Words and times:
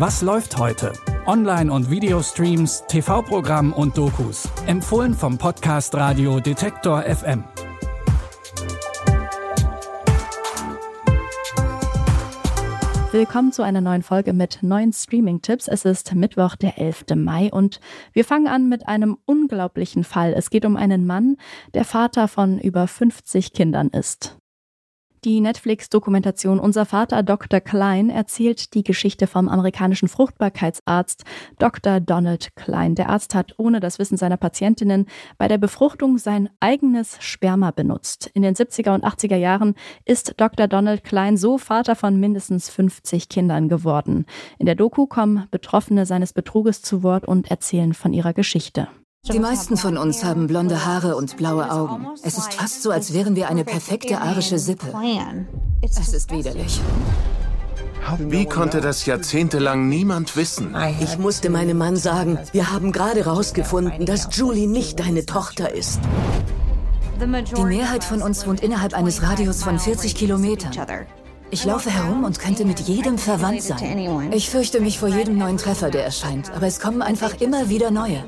Was 0.00 0.22
läuft 0.22 0.56
heute? 0.56 0.94
Online- 1.26 1.70
und 1.70 1.90
Videostreams, 1.90 2.84
TV-Programm 2.88 3.74
und 3.74 3.98
Dokus. 3.98 4.48
Empfohlen 4.66 5.12
vom 5.12 5.36
Podcast 5.36 5.94
Radio 5.94 6.40
Detektor 6.40 7.02
FM. 7.02 7.44
Willkommen 13.12 13.52
zu 13.52 13.62
einer 13.62 13.82
neuen 13.82 14.02
Folge 14.02 14.32
mit 14.32 14.62
neuen 14.62 14.94
Streaming-Tipps. 14.94 15.68
Es 15.68 15.84
ist 15.84 16.14
Mittwoch, 16.14 16.56
der 16.56 16.78
11. 16.78 17.04
Mai 17.16 17.50
und 17.52 17.78
wir 18.14 18.24
fangen 18.24 18.46
an 18.46 18.70
mit 18.70 18.88
einem 18.88 19.18
unglaublichen 19.26 20.04
Fall. 20.04 20.32
Es 20.32 20.48
geht 20.48 20.64
um 20.64 20.78
einen 20.78 21.06
Mann, 21.06 21.36
der 21.74 21.84
Vater 21.84 22.26
von 22.26 22.58
über 22.58 22.86
50 22.88 23.52
Kindern 23.52 23.88
ist. 23.88 24.39
Die 25.24 25.42
Netflix-Dokumentation 25.42 26.58
Unser 26.58 26.86
Vater 26.86 27.22
Dr. 27.22 27.60
Klein 27.60 28.08
erzählt 28.08 28.72
die 28.72 28.82
Geschichte 28.82 29.26
vom 29.26 29.50
amerikanischen 29.50 30.08
Fruchtbarkeitsarzt 30.08 31.24
Dr. 31.58 32.00
Donald 32.00 32.56
Klein. 32.56 32.94
Der 32.94 33.10
Arzt 33.10 33.34
hat 33.34 33.52
ohne 33.58 33.80
das 33.80 33.98
Wissen 33.98 34.16
seiner 34.16 34.38
Patientinnen 34.38 35.04
bei 35.36 35.46
der 35.46 35.58
Befruchtung 35.58 36.16
sein 36.16 36.48
eigenes 36.58 37.18
Sperma 37.20 37.70
benutzt. 37.70 38.30
In 38.32 38.40
den 38.40 38.54
70er 38.54 38.94
und 38.94 39.04
80er 39.04 39.36
Jahren 39.36 39.74
ist 40.06 40.40
Dr. 40.40 40.68
Donald 40.68 41.04
Klein 41.04 41.36
so 41.36 41.58
Vater 41.58 41.96
von 41.96 42.18
mindestens 42.18 42.70
50 42.70 43.28
Kindern 43.28 43.68
geworden. 43.68 44.24
In 44.58 44.64
der 44.64 44.74
Doku 44.74 45.06
kommen 45.06 45.46
Betroffene 45.50 46.06
seines 46.06 46.32
Betruges 46.32 46.80
zu 46.80 47.02
Wort 47.02 47.28
und 47.28 47.50
erzählen 47.50 47.92
von 47.92 48.14
ihrer 48.14 48.32
Geschichte. 48.32 48.88
Die 49.28 49.38
meisten 49.38 49.76
von 49.76 49.98
uns 49.98 50.24
haben 50.24 50.46
blonde 50.46 50.86
Haare 50.86 51.14
und 51.14 51.36
blaue 51.36 51.70
Augen. 51.70 52.06
Es 52.22 52.38
ist 52.38 52.54
fast 52.54 52.82
so, 52.82 52.90
als 52.90 53.12
wären 53.12 53.36
wir 53.36 53.48
eine 53.48 53.64
perfekte 53.64 54.18
arische 54.18 54.58
Sippe. 54.58 54.92
Es 55.82 56.12
ist 56.12 56.32
widerlich. 56.32 56.80
Wie 58.18 58.46
konnte 58.46 58.80
das 58.80 59.04
jahrzehntelang 59.04 59.88
niemand 59.88 60.36
wissen? 60.36 60.74
Ich 61.00 61.18
musste 61.18 61.50
meinem 61.50 61.76
Mann 61.76 61.96
sagen, 61.96 62.38
wir 62.52 62.72
haben 62.72 62.92
gerade 62.92 63.24
herausgefunden, 63.24 64.06
dass 64.06 64.28
Julie 64.32 64.66
nicht 64.66 64.98
deine 64.98 65.26
Tochter 65.26 65.72
ist. 65.72 66.00
Die 67.20 67.62
Mehrheit 67.62 68.02
von 68.02 68.22
uns 68.22 68.46
wohnt 68.46 68.62
innerhalb 68.62 68.94
eines 68.94 69.22
Radius 69.22 69.62
von 69.62 69.78
40 69.78 70.14
Kilometern. 70.14 70.72
Ich 71.50 71.64
laufe 71.66 71.90
herum 71.90 72.24
und 72.24 72.38
könnte 72.38 72.64
mit 72.64 72.80
jedem 72.80 73.18
verwandt 73.18 73.62
sein. 73.62 74.32
Ich 74.32 74.48
fürchte 74.48 74.80
mich 74.80 74.98
vor 74.98 75.08
jedem 75.08 75.36
neuen 75.36 75.58
Treffer, 75.58 75.90
der 75.90 76.04
erscheint, 76.04 76.50
aber 76.52 76.66
es 76.66 76.80
kommen 76.80 77.02
einfach 77.02 77.40
immer 77.40 77.68
wieder 77.68 77.90
neue. 77.90 78.24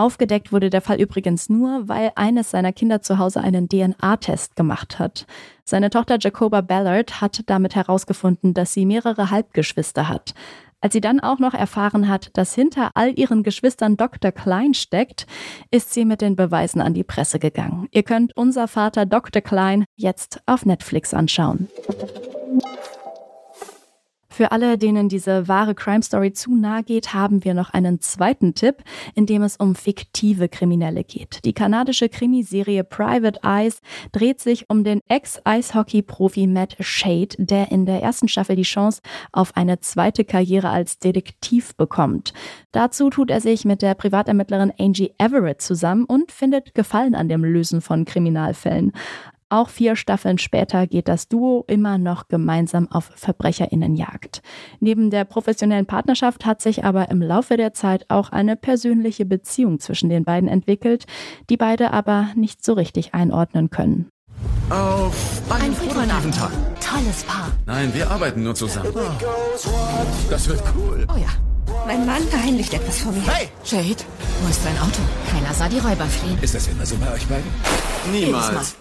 Aufgedeckt 0.00 0.50
wurde 0.50 0.70
der 0.70 0.80
Fall 0.80 0.98
übrigens 0.98 1.50
nur, 1.50 1.86
weil 1.86 2.12
eines 2.14 2.50
seiner 2.50 2.72
Kinder 2.72 3.02
zu 3.02 3.18
Hause 3.18 3.42
einen 3.42 3.68
DNA-Test 3.68 4.56
gemacht 4.56 4.98
hat. 4.98 5.26
Seine 5.62 5.90
Tochter 5.90 6.16
Jacoba 6.18 6.62
Ballard 6.62 7.20
hat 7.20 7.42
damit 7.46 7.74
herausgefunden, 7.74 8.54
dass 8.54 8.72
sie 8.72 8.86
mehrere 8.86 9.30
Halbgeschwister 9.30 10.08
hat. 10.08 10.32
Als 10.80 10.94
sie 10.94 11.02
dann 11.02 11.20
auch 11.20 11.38
noch 11.38 11.52
erfahren 11.52 12.08
hat, 12.08 12.30
dass 12.32 12.54
hinter 12.54 12.92
all 12.94 13.18
ihren 13.18 13.42
Geschwistern 13.42 13.98
Dr. 13.98 14.32
Klein 14.32 14.72
steckt, 14.72 15.26
ist 15.70 15.92
sie 15.92 16.06
mit 16.06 16.22
den 16.22 16.34
Beweisen 16.34 16.80
an 16.80 16.94
die 16.94 17.04
Presse 17.04 17.38
gegangen. 17.38 17.86
Ihr 17.90 18.02
könnt 18.02 18.34
unser 18.34 18.68
Vater 18.68 19.04
Dr. 19.04 19.42
Klein 19.42 19.84
jetzt 19.96 20.40
auf 20.46 20.64
Netflix 20.64 21.12
anschauen. 21.12 21.68
Für 24.40 24.52
alle, 24.52 24.78
denen 24.78 25.10
diese 25.10 25.48
wahre 25.48 25.74
Crime 25.74 26.02
Story 26.02 26.32
zu 26.32 26.56
nahe 26.56 26.82
geht, 26.82 27.12
haben 27.12 27.44
wir 27.44 27.52
noch 27.52 27.74
einen 27.74 28.00
zweiten 28.00 28.54
Tipp, 28.54 28.76
in 29.14 29.26
dem 29.26 29.42
es 29.42 29.58
um 29.58 29.74
fiktive 29.74 30.48
Kriminelle 30.48 31.04
geht. 31.04 31.44
Die 31.44 31.52
kanadische 31.52 32.08
Krimiserie 32.08 32.82
Private 32.82 33.40
Eyes 33.42 33.82
dreht 34.12 34.40
sich 34.40 34.70
um 34.70 34.82
den 34.82 35.02
Ex-Eishockey-Profi 35.08 36.46
Matt 36.46 36.74
Shade, 36.80 37.36
der 37.36 37.70
in 37.70 37.84
der 37.84 38.02
ersten 38.02 38.28
Staffel 38.28 38.56
die 38.56 38.62
Chance 38.62 39.02
auf 39.30 39.54
eine 39.58 39.80
zweite 39.80 40.24
Karriere 40.24 40.70
als 40.70 40.98
Detektiv 40.98 41.76
bekommt. 41.76 42.32
Dazu 42.72 43.10
tut 43.10 43.30
er 43.30 43.42
sich 43.42 43.66
mit 43.66 43.82
der 43.82 43.94
Privatermittlerin 43.94 44.72
Angie 44.78 45.12
Everett 45.18 45.60
zusammen 45.60 46.06
und 46.06 46.32
findet 46.32 46.74
Gefallen 46.74 47.14
an 47.14 47.28
dem 47.28 47.44
Lösen 47.44 47.82
von 47.82 48.06
Kriminalfällen. 48.06 48.92
Auch 49.52 49.68
vier 49.68 49.96
Staffeln 49.96 50.38
später 50.38 50.86
geht 50.86 51.08
das 51.08 51.26
Duo 51.26 51.64
immer 51.66 51.98
noch 51.98 52.28
gemeinsam 52.28 52.88
auf 52.88 53.10
Verbrecherinnenjagd. 53.16 54.42
Neben 54.78 55.10
der 55.10 55.24
professionellen 55.24 55.86
Partnerschaft 55.86 56.46
hat 56.46 56.62
sich 56.62 56.84
aber 56.84 57.10
im 57.10 57.20
Laufe 57.20 57.56
der 57.56 57.74
Zeit 57.74 58.06
auch 58.08 58.30
eine 58.30 58.54
persönliche 58.54 59.24
Beziehung 59.24 59.80
zwischen 59.80 60.08
den 60.08 60.22
beiden 60.22 60.48
entwickelt, 60.48 61.06
die 61.50 61.56
beide 61.56 61.92
aber 61.92 62.28
nicht 62.36 62.64
so 62.64 62.74
richtig 62.74 63.12
einordnen 63.12 63.70
können. 63.70 64.08
Auf 64.70 65.42
einen 65.50 65.74
produktiven 65.74 66.30
Tag. 66.30 66.52
Tolles 66.80 67.24
Paar. 67.24 67.50
Nein, 67.66 67.92
wir 67.92 68.08
arbeiten 68.08 68.44
nur 68.44 68.54
zusammen. 68.54 68.94
Das 70.30 70.48
wird 70.48 70.62
cool. 70.76 71.04
Oh 71.12 71.18
ja. 71.18 71.28
Mein 71.88 72.06
Mann 72.06 72.22
verheimlicht 72.22 72.72
etwas 72.72 73.00
vor 73.00 73.10
mir. 73.10 73.26
Hey! 73.26 73.48
Jade, 73.64 74.04
wo 74.42 74.48
ist 74.48 74.64
dein 74.64 74.78
Auto? 74.78 75.00
Keiner 75.28 75.52
sah 75.52 75.68
die 75.68 75.78
Räuber 75.78 76.06
fliehen. 76.06 76.38
Ist 76.40 76.54
das 76.54 76.68
immer 76.68 76.86
so 76.86 76.94
bei 76.98 77.12
euch 77.12 77.26
beiden? 77.26 77.50
Niemals. 78.12 78.76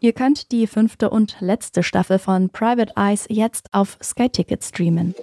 Ihr 0.00 0.12
könnt 0.12 0.52
die 0.52 0.66
fünfte 0.68 1.10
und 1.10 1.36
letzte 1.40 1.82
Staffel 1.82 2.18
von 2.18 2.50
Private 2.50 2.92
Eyes 2.96 3.26
jetzt 3.28 3.68
auf 3.72 3.98
Sky 4.02 4.28
Ticket 4.28 4.62
streamen. 4.62 5.14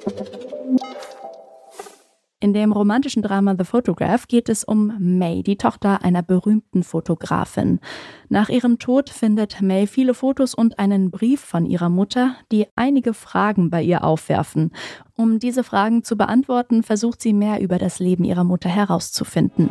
In 2.41 2.53
dem 2.53 2.73
romantischen 2.73 3.23
Drama 3.23 3.55
The 3.57 3.63
Photograph 3.63 4.27
geht 4.27 4.49
es 4.49 4.65
um 4.65 4.93
May, 4.99 5.41
die 5.41 5.55
Tochter 5.55 6.03
einer 6.03 6.21
berühmten 6.21 6.83
Fotografin. 6.83 7.79
Nach 8.27 8.49
ihrem 8.49 8.77
Tod 8.77 9.09
findet 9.09 9.61
May 9.61 9.87
viele 9.87 10.13
Fotos 10.13 10.53
und 10.53 10.77
einen 10.77 11.09
Brief 11.09 11.39
von 11.39 11.65
ihrer 11.65 11.89
Mutter, 11.89 12.35
die 12.51 12.67
einige 12.75 13.13
Fragen 13.13 13.69
bei 13.69 13.81
ihr 13.81 14.03
aufwerfen. 14.03 14.71
Um 15.15 15.39
diese 15.39 15.63
Fragen 15.63 16.03
zu 16.03 16.17
beantworten, 16.17 16.83
versucht 16.83 17.21
sie 17.21 17.33
mehr 17.33 17.61
über 17.61 17.77
das 17.77 17.99
Leben 17.99 18.25
ihrer 18.25 18.43
Mutter 18.43 18.69
herauszufinden. 18.69 19.69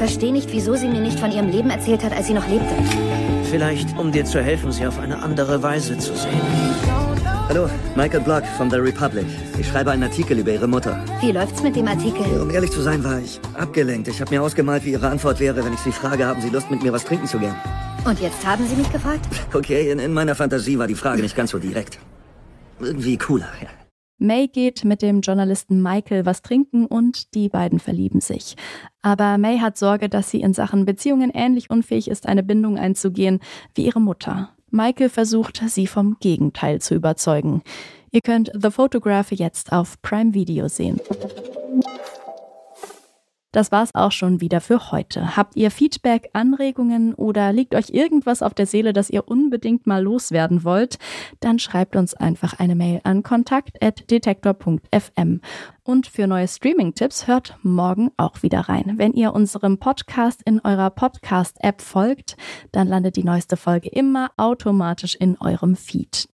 Ich 0.00 0.06
verstehe 0.06 0.32
nicht, 0.32 0.50
wieso 0.50 0.76
sie 0.76 0.88
mir 0.88 1.02
nicht 1.02 1.20
von 1.20 1.30
ihrem 1.30 1.50
Leben 1.50 1.68
erzählt 1.68 2.02
hat, 2.02 2.14
als 2.14 2.26
sie 2.26 2.32
noch 2.32 2.48
lebte. 2.48 2.74
Vielleicht, 3.50 3.98
um 3.98 4.10
dir 4.10 4.24
zu 4.24 4.42
helfen, 4.42 4.72
sie 4.72 4.86
auf 4.86 4.98
eine 4.98 5.22
andere 5.22 5.62
Weise 5.62 5.98
zu 5.98 6.16
sehen. 6.16 6.40
Hallo, 7.50 7.68
Michael 7.96 8.22
Block 8.22 8.46
von 8.56 8.70
The 8.70 8.78
Republic. 8.78 9.26
Ich 9.58 9.68
schreibe 9.68 9.90
einen 9.90 10.04
Artikel 10.04 10.38
über 10.38 10.52
Ihre 10.52 10.66
Mutter. 10.66 11.04
Wie 11.20 11.32
läuft's 11.32 11.62
mit 11.62 11.76
dem 11.76 11.86
Artikel? 11.86 12.24
Um 12.40 12.50
ehrlich 12.50 12.70
zu 12.70 12.80
sein, 12.80 13.04
war 13.04 13.18
ich 13.18 13.38
abgelenkt. 13.58 14.08
Ich 14.08 14.22
habe 14.22 14.34
mir 14.34 14.42
ausgemalt, 14.42 14.86
wie 14.86 14.92
Ihre 14.92 15.06
Antwort 15.06 15.38
wäre, 15.38 15.62
wenn 15.62 15.74
ich 15.74 15.80
Sie 15.80 15.92
frage, 15.92 16.24
haben 16.24 16.40
Sie 16.40 16.48
Lust, 16.48 16.70
mit 16.70 16.82
mir 16.82 16.94
was 16.94 17.04
trinken 17.04 17.26
zu 17.26 17.38
gehen? 17.38 17.54
Und 18.06 18.18
jetzt 18.20 18.46
haben 18.46 18.66
Sie 18.66 18.76
mich 18.76 18.90
gefragt? 18.90 19.28
Okay, 19.52 19.90
in, 19.90 19.98
in 19.98 20.14
meiner 20.14 20.34
Fantasie 20.34 20.78
war 20.78 20.86
die 20.86 20.94
Frage 20.94 21.20
nicht 21.20 21.36
ganz 21.36 21.50
so 21.50 21.58
direkt. 21.58 21.98
Irgendwie 22.80 23.18
cooler, 23.18 23.48
ja. 23.60 23.68
May 24.22 24.48
geht 24.48 24.84
mit 24.84 25.00
dem 25.00 25.22
Journalisten 25.22 25.82
Michael 25.82 26.26
was 26.26 26.42
trinken 26.42 26.84
und 26.84 27.34
die 27.34 27.48
beiden 27.48 27.78
verlieben 27.78 28.20
sich. 28.20 28.54
Aber 29.00 29.38
May 29.38 29.58
hat 29.58 29.78
Sorge, 29.78 30.10
dass 30.10 30.30
sie 30.30 30.42
in 30.42 30.52
Sachen 30.52 30.84
Beziehungen 30.84 31.30
ähnlich 31.32 31.70
unfähig 31.70 32.08
ist, 32.08 32.28
eine 32.28 32.42
Bindung 32.42 32.76
einzugehen 32.76 33.40
wie 33.74 33.86
ihre 33.86 34.00
Mutter. 34.00 34.50
Michael 34.70 35.08
versucht, 35.08 35.62
sie 35.66 35.86
vom 35.86 36.18
Gegenteil 36.20 36.82
zu 36.82 36.94
überzeugen. 36.94 37.62
Ihr 38.10 38.20
könnt 38.20 38.52
The 38.54 38.70
Photograph 38.70 39.32
jetzt 39.32 39.72
auf 39.72 40.00
Prime 40.02 40.34
Video 40.34 40.68
sehen. 40.68 41.00
Das 43.52 43.72
war's 43.72 43.92
auch 43.94 44.12
schon 44.12 44.40
wieder 44.40 44.60
für 44.60 44.92
heute. 44.92 45.36
Habt 45.36 45.56
ihr 45.56 45.72
Feedback, 45.72 46.30
Anregungen 46.34 47.14
oder 47.14 47.52
liegt 47.52 47.74
euch 47.74 47.90
irgendwas 47.90 48.42
auf 48.42 48.54
der 48.54 48.66
Seele, 48.66 48.92
das 48.92 49.10
ihr 49.10 49.26
unbedingt 49.26 49.88
mal 49.88 50.00
loswerden 50.02 50.62
wollt? 50.62 51.00
Dann 51.40 51.58
schreibt 51.58 51.96
uns 51.96 52.14
einfach 52.14 52.60
eine 52.60 52.76
Mail 52.76 53.00
an 53.02 53.24
kontakt.detektor.fm. 53.24 55.40
Und 55.82 56.06
für 56.06 56.28
neue 56.28 56.46
Streaming-Tipps 56.46 57.26
hört 57.26 57.58
morgen 57.62 58.12
auch 58.16 58.44
wieder 58.44 58.60
rein. 58.60 58.92
Wenn 58.96 59.14
ihr 59.14 59.34
unserem 59.34 59.78
Podcast 59.78 60.42
in 60.44 60.60
eurer 60.60 60.90
Podcast-App 60.90 61.82
folgt, 61.82 62.36
dann 62.70 62.86
landet 62.86 63.16
die 63.16 63.24
neueste 63.24 63.56
Folge 63.56 63.88
immer 63.88 64.30
automatisch 64.36 65.16
in 65.16 65.36
eurem 65.40 65.74
Feed. 65.74 66.28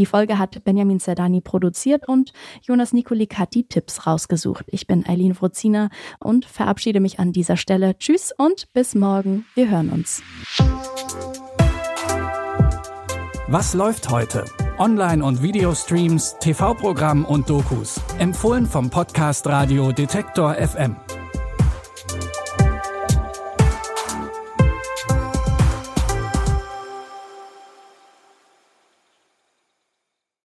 Die 0.00 0.06
Folge 0.06 0.38
hat 0.38 0.64
Benjamin 0.64 0.98
Zerdani 0.98 1.42
produziert 1.42 2.08
und 2.08 2.32
Jonas 2.62 2.94
Nikolik 2.94 3.36
hat 3.36 3.52
die 3.52 3.64
Tipps 3.64 4.06
rausgesucht. 4.06 4.64
Ich 4.68 4.86
bin 4.86 5.06
Eileen 5.06 5.34
Frozina 5.34 5.90
und 6.18 6.46
verabschiede 6.46 7.00
mich 7.00 7.18
an 7.18 7.32
dieser 7.32 7.58
Stelle. 7.58 7.98
Tschüss 7.98 8.32
und 8.34 8.72
bis 8.72 8.94
morgen. 8.94 9.44
Wir 9.54 9.68
hören 9.68 9.90
uns. 9.90 10.22
Was 13.48 13.74
läuft 13.74 14.08
heute? 14.08 14.46
Online- 14.78 15.22
und 15.22 15.42
Videostreams, 15.42 16.36
TV-Programm 16.40 17.26
und 17.26 17.50
Dokus. 17.50 18.00
Empfohlen 18.18 18.64
vom 18.64 18.88
Podcast 18.88 19.46
Radio 19.48 19.92
Detektor 19.92 20.54
FM. 20.54 20.96